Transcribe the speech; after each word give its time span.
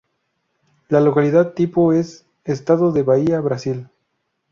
La 0.89 0.99
localidad 0.99 1.53
tipo 1.53 1.93
es: 1.93 2.25
Estado 2.43 2.91
de 2.91 3.03
Bahía, 3.03 3.39
Brasil. 3.39 3.87